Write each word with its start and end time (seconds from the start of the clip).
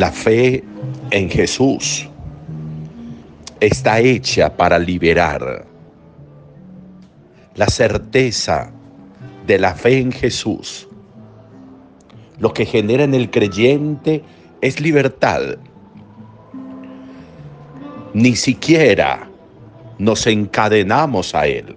La 0.00 0.10
fe 0.10 0.64
en 1.10 1.28
Jesús 1.28 2.08
está 3.60 4.00
hecha 4.00 4.56
para 4.56 4.78
liberar. 4.78 5.66
La 7.54 7.66
certeza 7.66 8.72
de 9.46 9.58
la 9.58 9.74
fe 9.74 9.98
en 9.98 10.10
Jesús, 10.10 10.88
lo 12.38 12.54
que 12.54 12.64
genera 12.64 13.04
en 13.04 13.12
el 13.12 13.28
creyente 13.28 14.24
es 14.62 14.80
libertad. 14.80 15.58
Ni 18.14 18.36
siquiera 18.36 19.28
nos 19.98 20.26
encadenamos 20.26 21.34
a 21.34 21.46
Él, 21.46 21.76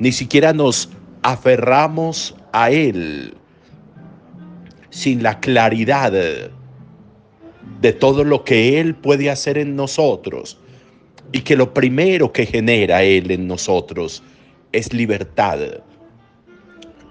ni 0.00 0.10
siquiera 0.10 0.52
nos 0.52 0.90
aferramos 1.22 2.34
a 2.52 2.70
Él 2.70 3.36
sin 4.90 5.22
la 5.22 5.38
claridad 5.38 6.12
de 7.82 7.92
todo 7.92 8.22
lo 8.22 8.44
que 8.44 8.78
Él 8.80 8.94
puede 8.94 9.28
hacer 9.28 9.58
en 9.58 9.74
nosotros 9.74 10.56
y 11.32 11.40
que 11.40 11.56
lo 11.56 11.74
primero 11.74 12.32
que 12.32 12.46
genera 12.46 13.02
Él 13.02 13.32
en 13.32 13.48
nosotros 13.48 14.22
es 14.70 14.92
libertad, 14.92 15.58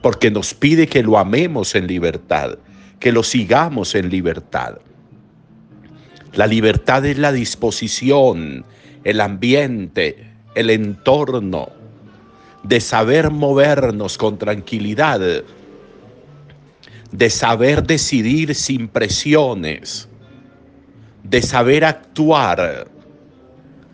porque 0.02 0.32
nos 0.32 0.54
pide 0.54 0.88
que 0.88 1.04
lo 1.04 1.18
amemos 1.18 1.76
en 1.76 1.88
libertad, 1.88 2.58
que 3.02 3.12
lo 3.12 3.22
sigamos 3.22 3.96
en 3.96 4.10
libertad. 4.10 4.78
La 6.34 6.48
libertad 6.48 7.06
es 7.06 7.18
la 7.18 7.34
disposición, 7.34 8.64
el 9.04 9.20
ambiente, 9.20 10.26
el 10.56 10.70
entorno, 10.70 11.68
de 12.64 12.80
saber 12.80 13.30
movernos 13.30 14.18
con 14.18 14.38
tranquilidad, 14.38 15.20
de 17.12 17.30
saber 17.30 17.84
decidir 17.84 18.56
sin 18.56 18.88
presiones, 18.88 20.08
de 21.32 21.42
saber 21.42 21.86
actuar 21.86 22.90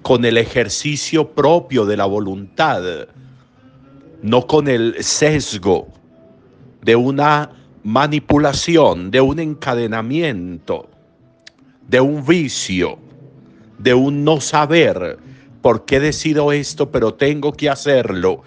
con 0.02 0.26
el 0.26 0.40
ejercicio 0.40 1.36
propio 1.36 1.86
de 1.86 1.96
la 1.96 2.08
voluntad, 2.08 2.82
no 4.24 4.48
con 4.48 4.68
el 4.68 4.96
sesgo 5.04 5.88
de 6.82 6.96
una 6.96 7.52
manipulación, 7.84 9.12
de 9.12 9.22
un 9.22 9.40
encadenamiento, 9.40 10.90
de 11.88 12.02
un 12.02 12.26
vicio, 12.26 12.98
de 13.78 13.94
un 13.94 14.24
no 14.24 14.42
saber 14.42 15.20
por 15.62 15.86
qué 15.86 16.00
decido 16.00 16.52
esto, 16.52 16.90
pero 16.90 17.14
tengo 17.14 17.54
que 17.54 17.70
hacerlo, 17.70 18.42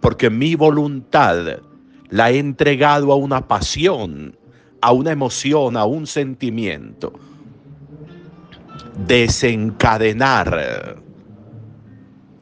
porque 0.00 0.30
mi 0.30 0.54
voluntad 0.54 1.58
la 2.08 2.30
he 2.30 2.38
entregado 2.38 3.12
a 3.12 3.16
una 3.16 3.46
pasión, 3.46 4.34
a 4.80 4.92
una 4.92 5.12
emoción, 5.12 5.76
a 5.76 5.84
un 5.84 6.06
sentimiento 6.06 7.12
desencadenar 8.96 10.96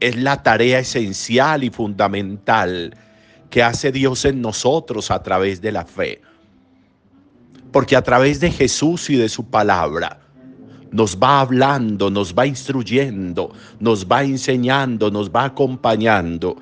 es 0.01 0.17
la 0.17 0.43
tarea 0.43 0.79
esencial 0.79 1.65
y 1.65 1.71
fundamental 1.71 2.97
que 3.51 3.63
hace 3.63 3.93
Dios 3.93 4.25
en 4.25 4.41
nosotros 4.41 5.11
a 5.11 5.23
través 5.23 5.61
de 5.61 5.73
la 5.73 5.85
fe. 5.85 6.23
Porque 7.73 7.97
a 7.97 8.03
través 8.03 8.41
de 8.41 8.51
Jesús 8.51 9.11
y 9.11 9.17
de 9.17 9.29
su 9.29 9.45
palabra 9.45 10.21
nos 10.91 11.19
va 11.19 11.41
hablando, 11.41 12.11
nos 12.11 12.35
va 12.35 12.47
instruyendo, 12.47 13.53
nos 13.79 14.07
va 14.07 14.25
enseñando, 14.25 15.11
nos 15.11 15.31
va 15.31 15.45
acompañando, 15.45 16.57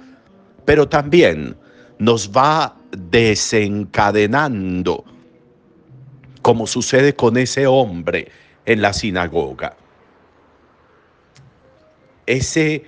pero 0.64 0.88
también 0.88 1.56
nos 1.98 2.30
va 2.30 2.76
desencadenando, 2.90 5.04
como 6.42 6.66
sucede 6.66 7.14
con 7.14 7.36
ese 7.36 7.66
hombre 7.66 8.28
en 8.66 8.82
la 8.82 8.92
sinagoga 8.92 9.76
ese, 12.26 12.84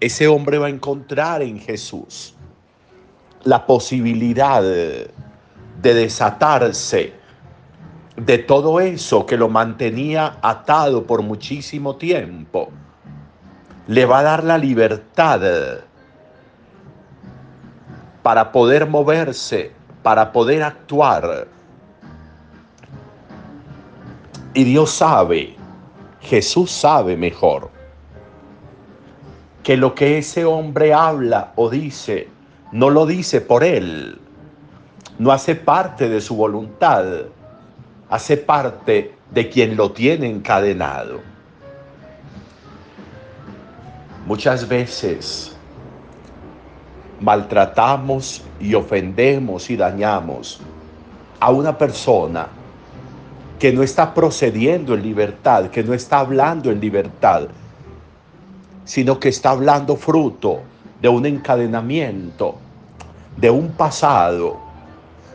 ese 0.00 0.28
hombre 0.28 0.58
va 0.58 0.66
a 0.66 0.70
encontrar 0.70 1.42
en 1.42 1.58
Jesús 1.60 2.34
la 3.44 3.64
posibilidad 3.64 4.62
de, 4.62 5.10
desatarse 5.80 7.12
de 8.16 8.38
todo 8.38 8.78
eso 8.78 9.24
que 9.26 9.36
lo 9.36 9.48
mantenía 9.48 10.38
atado 10.42 11.04
por 11.06 11.22
muchísimo 11.22 11.96
tiempo. 11.96 12.70
Le 13.88 14.04
va 14.04 14.20
a 14.20 14.22
dar 14.22 14.44
la 14.44 14.58
libertad 14.58 15.80
para 18.22 18.52
poder 18.52 18.86
moverse, 18.86 19.72
para 20.04 20.30
poder 20.30 20.62
actuar. 20.62 21.48
Y 24.54 24.64
Dios 24.64 24.90
sabe, 24.90 25.56
Jesús 26.20 26.70
sabe 26.70 27.16
mejor 27.16 27.70
que 29.62 29.78
lo 29.78 29.94
que 29.94 30.18
ese 30.18 30.44
hombre 30.44 30.92
habla 30.92 31.52
o 31.56 31.70
dice, 31.70 32.28
no 32.70 32.90
lo 32.90 33.06
dice 33.06 33.40
por 33.40 33.64
él, 33.64 34.20
no 35.18 35.32
hace 35.32 35.54
parte 35.54 36.10
de 36.10 36.20
su 36.20 36.36
voluntad, 36.36 37.04
hace 38.10 38.36
parte 38.36 39.14
de 39.30 39.48
quien 39.48 39.74
lo 39.74 39.92
tiene 39.92 40.28
encadenado. 40.28 41.20
Muchas 44.26 44.68
veces 44.68 45.56
maltratamos 47.20 48.44
y 48.60 48.74
ofendemos 48.74 49.70
y 49.70 49.76
dañamos 49.76 50.60
a 51.40 51.50
una 51.50 51.78
persona 51.78 52.48
que 53.62 53.72
no 53.72 53.84
está 53.84 54.12
procediendo 54.12 54.92
en 54.92 55.02
libertad, 55.02 55.70
que 55.70 55.84
no 55.84 55.94
está 55.94 56.18
hablando 56.18 56.68
en 56.72 56.80
libertad, 56.80 57.42
sino 58.84 59.20
que 59.20 59.28
está 59.28 59.50
hablando 59.50 59.94
fruto 59.94 60.62
de 61.00 61.08
un 61.08 61.24
encadenamiento, 61.26 62.56
de 63.36 63.50
un 63.50 63.68
pasado, 63.68 64.58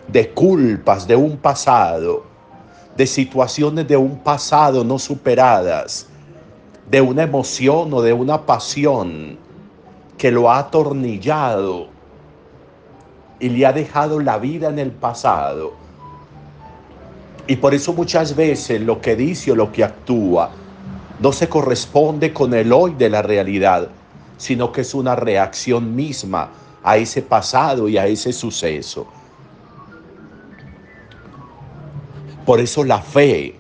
de 0.10 0.30
culpas 0.32 1.08
de 1.08 1.16
un 1.16 1.38
pasado, 1.38 2.26
de 2.98 3.08
situaciones 3.08 3.88
de 3.88 3.96
un 3.96 4.18
pasado 4.18 4.84
no 4.84 5.00
superadas, 5.00 6.08
de 6.92 7.00
una 7.00 7.24
emoción 7.24 7.94
o 7.94 8.02
de 8.02 8.12
una 8.12 8.46
pasión 8.46 9.38
que 10.18 10.32
lo 10.32 10.52
ha 10.52 10.60
atornillado 10.60 11.88
y 13.40 13.48
le 13.48 13.66
ha 13.66 13.72
dejado 13.72 14.20
la 14.20 14.38
vida 14.38 14.68
en 14.68 14.80
el 14.80 14.92
pasado. 14.92 15.87
Y 17.48 17.56
por 17.56 17.74
eso 17.74 17.94
muchas 17.94 18.36
veces 18.36 18.82
lo 18.82 19.00
que 19.00 19.16
dice 19.16 19.54
o 19.54 19.56
lo 19.56 19.72
que 19.72 19.84
actúa 19.84 20.52
no 21.20 21.32
se 21.32 21.48
corresponde 21.48 22.34
con 22.34 22.54
el 22.54 22.74
hoy 22.74 22.94
de 22.96 23.10
la 23.10 23.22
realidad, 23.22 23.90
sino 24.38 24.72
que 24.72 24.82
es 24.82 24.94
una 24.94 25.16
reacción 25.16 25.96
misma 25.96 26.50
a 26.84 26.98
ese 26.98 27.22
pasado 27.22 27.88
y 27.88 27.98
a 27.98 28.06
ese 28.06 28.34
suceso. 28.34 29.08
Por 32.46 32.60
eso 32.60 32.84
la 32.84 33.02
fe 33.02 33.56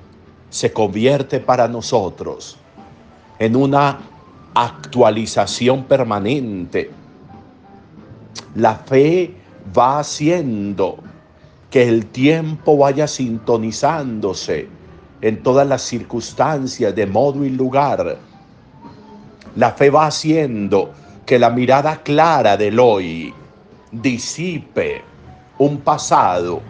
se 0.49 0.71
convierte 0.71 1.39
para 1.39 1.67
nosotros 1.67 2.57
en 3.39 3.55
una 3.55 3.99
actualización 4.53 5.85
permanente. 5.85 6.91
La 8.55 8.75
fe 8.75 9.33
va 9.77 9.99
haciendo 9.99 10.97
que 11.69 11.87
el 11.87 12.05
tiempo 12.07 12.77
vaya 12.77 13.07
sintonizándose 13.07 14.67
en 15.21 15.43
todas 15.43 15.67
las 15.67 15.81
circunstancias, 15.81 16.95
de 16.95 17.05
modo 17.05 17.43
y 17.43 17.49
lugar. 17.49 18.17
La 19.55 19.71
fe 19.71 19.89
va 19.89 20.07
haciendo 20.07 20.91
que 21.25 21.39
la 21.39 21.49
mirada 21.49 22.01
clara 22.03 22.55
del 22.55 22.79
hoy 22.79 23.33
disipe 23.91 25.01
un 25.57 25.79
pasado 25.79 26.61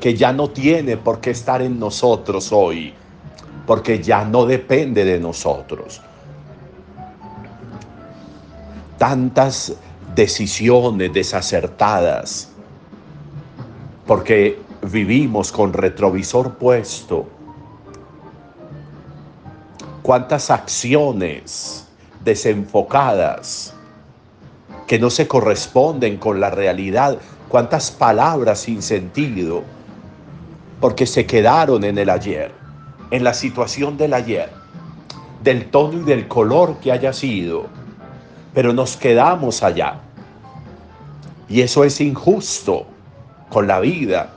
que 0.00 0.14
ya 0.14 0.32
no 0.32 0.48
tiene 0.48 0.96
por 0.96 1.20
qué 1.20 1.30
estar 1.30 1.60
en 1.62 1.78
nosotros 1.78 2.52
hoy, 2.52 2.94
porque 3.66 4.02
ya 4.02 4.24
no 4.24 4.46
depende 4.46 5.04
de 5.04 5.18
nosotros. 5.18 6.00
Tantas 8.98 9.74
decisiones 10.14 11.12
desacertadas, 11.12 12.50
porque 14.10 14.58
vivimos 14.90 15.52
con 15.52 15.72
retrovisor 15.72 16.56
puesto. 16.56 17.28
Cuántas 20.02 20.50
acciones 20.50 21.86
desenfocadas 22.24 23.72
que 24.88 24.98
no 24.98 25.10
se 25.10 25.28
corresponden 25.28 26.16
con 26.16 26.40
la 26.40 26.50
realidad, 26.50 27.18
cuántas 27.48 27.92
palabras 27.92 28.58
sin 28.58 28.82
sentido, 28.82 29.62
porque 30.80 31.06
se 31.06 31.24
quedaron 31.24 31.84
en 31.84 31.96
el 31.96 32.10
ayer, 32.10 32.50
en 33.12 33.22
la 33.22 33.32
situación 33.32 33.96
del 33.96 34.14
ayer, 34.14 34.50
del 35.44 35.70
tono 35.70 36.00
y 36.00 36.02
del 36.02 36.26
color 36.26 36.78
que 36.80 36.90
haya 36.90 37.12
sido, 37.12 37.66
pero 38.54 38.72
nos 38.72 38.96
quedamos 38.96 39.62
allá. 39.62 40.00
Y 41.48 41.60
eso 41.60 41.84
es 41.84 42.00
injusto 42.00 42.88
con 43.50 43.66
la 43.66 43.80
vida, 43.80 44.30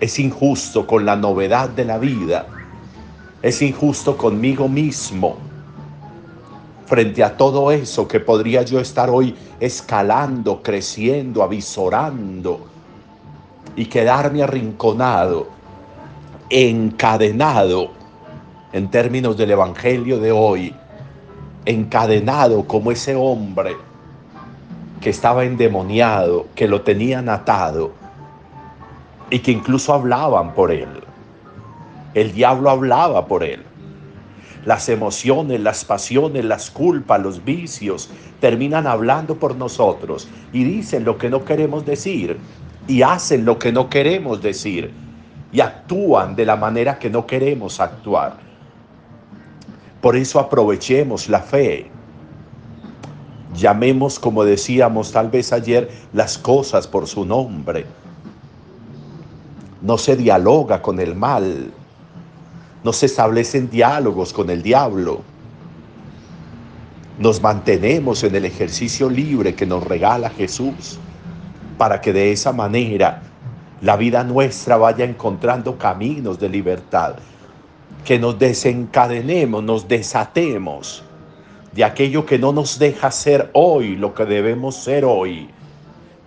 es 0.00 0.18
injusto 0.18 0.84
con 0.84 1.06
la 1.06 1.14
novedad 1.14 1.70
de 1.70 1.84
la 1.84 1.96
vida 1.96 2.44
Es 3.40 3.62
injusto 3.62 4.16
conmigo 4.16 4.68
mismo. 4.68 5.36
Frente 6.86 7.24
a 7.24 7.36
todo 7.36 7.70
eso 7.70 8.06
que 8.06 8.20
podría 8.20 8.62
yo 8.62 8.78
estar 8.78 9.08
hoy 9.10 9.34
escalando, 9.60 10.60
creciendo, 10.62 11.42
avisorando 11.42 12.66
y 13.74 13.86
quedarme 13.86 14.42
arrinconado, 14.42 15.48
encadenado 16.50 17.90
en 18.72 18.90
términos 18.90 19.36
del 19.36 19.52
Evangelio 19.52 20.18
de 20.18 20.32
hoy, 20.32 20.74
encadenado 21.64 22.64
como 22.64 22.92
ese 22.92 23.14
hombre 23.14 23.76
que 25.00 25.10
estaba 25.10 25.44
endemoniado, 25.44 26.46
que 26.54 26.68
lo 26.68 26.82
tenían 26.82 27.28
atado 27.28 28.01
y 29.32 29.38
que 29.38 29.50
incluso 29.50 29.94
hablaban 29.94 30.52
por 30.52 30.70
él. 30.70 30.90
El 32.12 32.32
diablo 32.32 32.68
hablaba 32.68 33.26
por 33.26 33.42
él. 33.42 33.62
Las 34.66 34.90
emociones, 34.90 35.58
las 35.58 35.86
pasiones, 35.86 36.44
las 36.44 36.70
culpas, 36.70 37.18
los 37.22 37.42
vicios 37.42 38.10
terminan 38.40 38.86
hablando 38.86 39.36
por 39.36 39.56
nosotros 39.56 40.28
y 40.52 40.64
dicen 40.64 41.04
lo 41.04 41.16
que 41.16 41.30
no 41.30 41.46
queremos 41.46 41.86
decir 41.86 42.38
y 42.86 43.00
hacen 43.00 43.46
lo 43.46 43.58
que 43.58 43.72
no 43.72 43.88
queremos 43.88 44.42
decir 44.42 44.92
y 45.50 45.60
actúan 45.60 46.36
de 46.36 46.44
la 46.44 46.56
manera 46.56 46.98
que 46.98 47.08
no 47.08 47.26
queremos 47.26 47.80
actuar. 47.80 48.36
Por 50.02 50.14
eso 50.14 50.40
aprovechemos 50.40 51.30
la 51.30 51.40
fe. 51.40 51.90
Llamemos, 53.54 54.18
como 54.18 54.44
decíamos 54.44 55.10
tal 55.10 55.30
vez 55.30 55.54
ayer, 55.54 55.90
las 56.12 56.36
cosas 56.36 56.86
por 56.86 57.06
su 57.06 57.24
nombre. 57.24 57.86
No 59.82 59.98
se 59.98 60.16
dialoga 60.16 60.80
con 60.80 61.00
el 61.00 61.16
mal. 61.16 61.72
No 62.84 62.92
se 62.92 63.06
establecen 63.06 63.68
diálogos 63.68 64.32
con 64.32 64.48
el 64.48 64.62
diablo. 64.62 65.22
Nos 67.18 67.42
mantenemos 67.42 68.22
en 68.22 68.36
el 68.36 68.44
ejercicio 68.44 69.10
libre 69.10 69.54
que 69.54 69.66
nos 69.66 69.84
regala 69.84 70.30
Jesús 70.30 70.98
para 71.76 72.00
que 72.00 72.12
de 72.12 72.32
esa 72.32 72.52
manera 72.52 73.22
la 73.80 73.96
vida 73.96 74.22
nuestra 74.22 74.76
vaya 74.76 75.04
encontrando 75.04 75.76
caminos 75.76 76.38
de 76.38 76.48
libertad 76.48 77.16
que 78.04 78.18
nos 78.18 78.38
desencadenemos, 78.38 79.62
nos 79.62 79.88
desatemos 79.88 81.04
de 81.72 81.84
aquello 81.84 82.24
que 82.24 82.38
no 82.38 82.52
nos 82.52 82.78
deja 82.78 83.10
ser 83.10 83.50
hoy 83.52 83.96
lo 83.96 84.14
que 84.14 84.24
debemos 84.24 84.76
ser 84.76 85.04
hoy, 85.04 85.48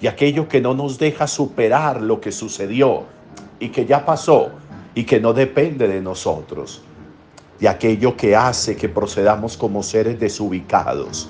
de 0.01 0.09
aquello 0.09 0.47
que 0.47 0.61
no 0.61 0.73
nos 0.73 0.97
deja 0.97 1.27
superar 1.27 2.01
lo 2.01 2.19
que 2.19 2.31
sucedió 2.31 3.14
y 3.59 3.69
que 3.69 3.85
ya 3.85 4.05
pasó 4.05 4.51
y 4.93 5.03
que 5.03 5.19
no 5.19 5.33
depende 5.33 5.87
de 5.87 6.01
nosotros, 6.01 6.81
de 7.59 7.67
aquello 7.69 8.15
que 8.15 8.35
hace 8.35 8.75
que 8.75 8.89
procedamos 8.89 9.57
como 9.57 9.83
seres 9.83 10.19
desubicados, 10.19 11.29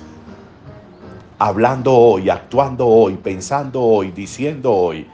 hablando 1.38 1.94
hoy, 1.94 2.30
actuando 2.30 2.86
hoy, 2.86 3.16
pensando 3.16 3.82
hoy, 3.82 4.12
diciendo 4.12 4.72
hoy, 4.72 5.06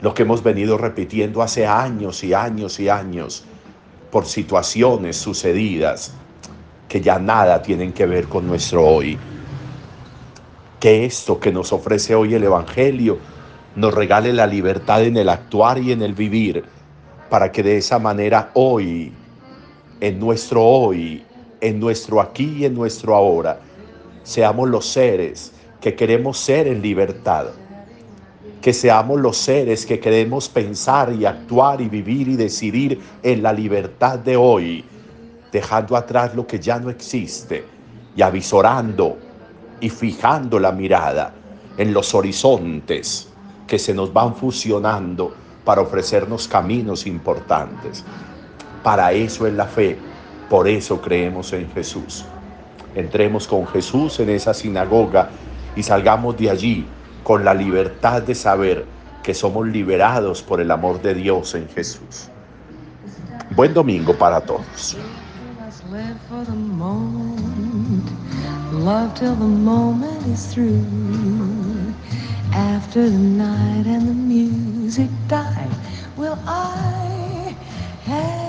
lo 0.00 0.14
que 0.14 0.22
hemos 0.22 0.42
venido 0.42 0.76
repitiendo 0.76 1.42
hace 1.42 1.66
años 1.66 2.22
y 2.22 2.34
años 2.34 2.78
y 2.78 2.88
años 2.88 3.44
por 4.10 4.26
situaciones 4.26 5.16
sucedidas 5.16 6.12
que 6.88 7.00
ya 7.00 7.18
nada 7.18 7.62
tienen 7.62 7.92
que 7.92 8.06
ver 8.06 8.28
con 8.28 8.46
nuestro 8.46 8.86
hoy. 8.86 9.18
Que 10.78 11.04
esto 11.04 11.40
que 11.40 11.50
nos 11.50 11.72
ofrece 11.72 12.14
hoy 12.14 12.34
el 12.34 12.44
Evangelio 12.44 13.18
nos 13.76 13.94
regale 13.94 14.32
la 14.32 14.46
libertad 14.46 15.04
en 15.04 15.16
el 15.16 15.28
actuar 15.28 15.78
y 15.78 15.92
en 15.92 16.02
el 16.02 16.14
vivir, 16.14 16.64
para 17.30 17.52
que 17.52 17.62
de 17.62 17.76
esa 17.76 17.98
manera 17.98 18.50
hoy, 18.54 19.12
en 20.00 20.18
nuestro 20.18 20.64
hoy, 20.64 21.24
en 21.60 21.78
nuestro 21.78 22.20
aquí 22.20 22.56
y 22.58 22.64
en 22.64 22.74
nuestro 22.74 23.14
ahora, 23.14 23.60
seamos 24.22 24.68
los 24.68 24.86
seres 24.86 25.52
que 25.80 25.94
queremos 25.94 26.38
ser 26.38 26.66
en 26.66 26.82
libertad 26.82 27.46
que 28.66 28.72
seamos 28.72 29.20
los 29.20 29.36
seres 29.36 29.86
que 29.86 30.00
queremos 30.00 30.48
pensar 30.48 31.12
y 31.12 31.24
actuar 31.24 31.80
y 31.80 31.88
vivir 31.88 32.26
y 32.26 32.34
decidir 32.34 33.00
en 33.22 33.40
la 33.40 33.52
libertad 33.52 34.18
de 34.18 34.36
hoy, 34.36 34.84
dejando 35.52 35.96
atrás 35.96 36.34
lo 36.34 36.48
que 36.48 36.58
ya 36.58 36.80
no 36.80 36.90
existe 36.90 37.64
y 38.16 38.22
avisorando 38.22 39.18
y 39.78 39.88
fijando 39.88 40.58
la 40.58 40.72
mirada 40.72 41.32
en 41.78 41.92
los 41.92 42.12
horizontes 42.12 43.28
que 43.66 43.78
se 43.78 43.94
nos 43.94 44.12
van 44.12 44.34
fusionando 44.34 45.34
para 45.64 45.80
ofrecernos 45.80 46.46
caminos 46.46 47.06
importantes. 47.06 48.04
Para 48.82 49.12
eso 49.12 49.46
es 49.46 49.54
la 49.54 49.66
fe, 49.66 49.98
por 50.48 50.68
eso 50.68 51.00
creemos 51.00 51.52
en 51.52 51.70
Jesús. 51.72 52.24
Entremos 52.94 53.46
con 53.46 53.66
Jesús 53.66 54.20
en 54.20 54.30
esa 54.30 54.54
sinagoga 54.54 55.30
y 55.74 55.82
salgamos 55.82 56.36
de 56.36 56.50
allí 56.50 56.86
con 57.24 57.44
la 57.44 57.52
libertad 57.52 58.22
de 58.22 58.34
saber 58.34 58.86
que 59.22 59.34
somos 59.34 59.66
liberados 59.66 60.42
por 60.42 60.60
el 60.60 60.70
amor 60.70 61.02
de 61.02 61.14
Dios 61.14 61.54
en 61.56 61.68
Jesús. 61.68 62.28
Buen 63.56 63.74
domingo 63.74 64.16
para 64.16 64.40
todos. 64.40 64.96
After 72.52 73.08
the 73.10 73.18
night 73.18 73.86
and 73.86 74.08
the 74.08 74.14
music 74.14 75.10
died, 75.28 75.70
will 76.16 76.38
I 76.46 77.56
have 78.04 78.45